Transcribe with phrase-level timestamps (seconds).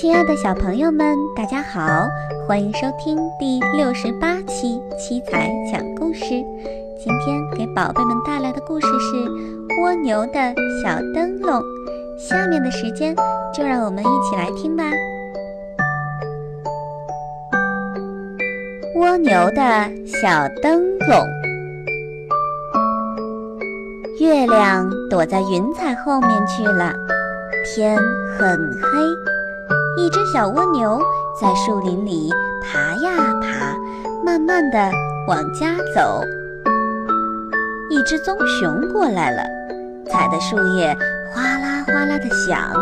[0.00, 2.06] 亲爱的小朋友们，大家好，
[2.46, 6.20] 欢迎收听第六十八期七彩讲故事。
[6.96, 9.16] 今天给宝贝们带来的故事是
[9.82, 11.60] 《蜗牛的小灯笼》。
[12.16, 13.12] 下面的时间
[13.52, 14.84] 就让我们一起来听吧。
[18.94, 21.26] 蜗牛的小灯笼，
[24.20, 26.92] 月亮躲在云彩后面去了，
[27.74, 27.96] 天
[28.38, 29.37] 很黑。
[29.98, 31.02] 一只小蜗牛
[31.40, 33.76] 在树林里爬呀爬，
[34.24, 34.78] 慢慢地
[35.26, 36.22] 往家走。
[37.90, 39.42] 一只棕熊过来了，
[40.08, 40.96] 踩的树叶
[41.34, 42.72] 哗啦哗啦的响。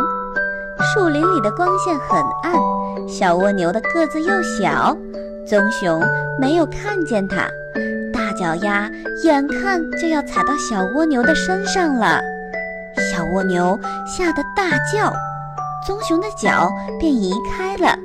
[0.93, 2.53] 树林里的光线很暗，
[3.09, 4.95] 小蜗牛的个子又小，
[5.47, 6.03] 棕熊
[6.39, 7.49] 没有看见它。
[8.13, 8.91] 大脚丫
[9.25, 12.21] 眼看就要踩到小蜗牛的身上了，
[13.11, 15.11] 小蜗牛吓得大叫。
[15.87, 17.97] 棕熊的脚便移开了。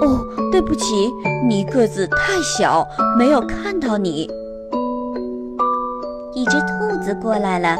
[0.00, 1.12] 哦，对不起，
[1.48, 2.86] 你个子太小，
[3.18, 4.30] 没有看到你。
[6.34, 7.76] 一只兔子过来了，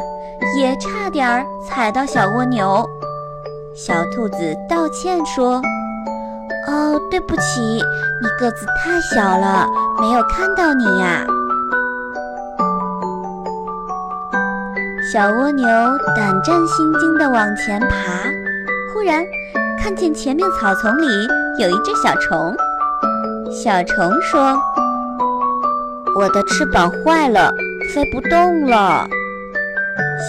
[0.59, 2.85] 也差点儿踩到小蜗牛。
[3.73, 5.61] 小兔子道歉说
[6.67, 9.65] ：“哦，对不起，你个子太小了，
[10.01, 11.25] 没有看到你呀。”
[15.13, 15.65] 小蜗牛
[16.15, 17.87] 胆战心惊地往前爬。
[18.93, 19.23] 忽然，
[19.81, 21.05] 看见前面草丛里
[21.59, 22.55] 有一只小虫。
[23.51, 24.57] 小虫说
[26.17, 27.53] ：“我的翅膀坏了，
[27.93, 29.07] 飞不动了。”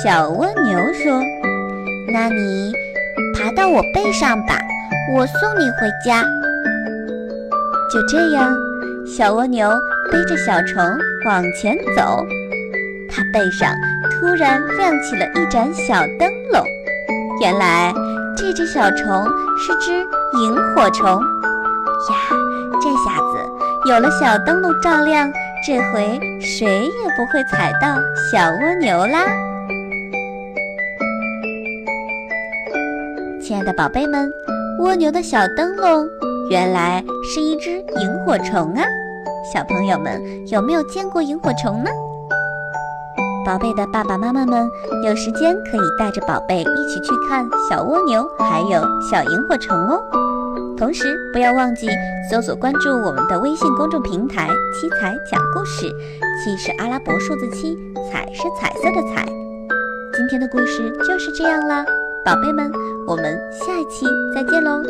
[0.02, 1.20] 小蜗牛说
[2.12, 2.72] ：“那你
[3.34, 4.58] 爬到我背上吧，
[5.17, 6.22] 我送你回家。”
[7.91, 8.55] 就这样，
[9.06, 9.70] 小蜗牛
[10.12, 10.83] 背着小虫
[11.27, 12.24] 往前走，
[13.11, 13.74] 它背上
[14.11, 16.64] 突然亮起了一盏小灯笼。
[17.41, 17.92] 原来。
[18.41, 19.27] 这只小虫
[19.58, 19.92] 是只
[20.41, 22.17] 萤火虫呀！
[22.80, 25.30] 这下子有了小灯笼照亮，
[25.67, 27.98] 这回谁也不会踩到
[28.33, 29.27] 小蜗牛啦！
[33.42, 34.33] 亲爱的宝贝们，
[34.78, 36.08] 蜗牛的小灯笼
[36.48, 38.83] 原来是一只萤火虫啊！
[39.52, 40.18] 小朋友们
[40.48, 41.90] 有没有见过萤火虫呢？
[43.50, 44.70] 宝贝的爸爸妈妈们
[45.02, 50.00] 有时间可以带着宝贝一起去看小蜗牛，还有小萤火虫哦。
[50.78, 51.89] 同时不要忘记
[52.30, 55.92] 搜索关注我们的微信公众平台“七彩讲故事”，
[56.44, 57.77] 七是阿拉伯数字七，
[58.08, 59.27] 彩是彩色的彩。
[60.14, 61.84] 今天的故事就是这样啦，
[62.24, 62.70] 宝贝们，
[63.05, 64.80] 我们下一期再见喽。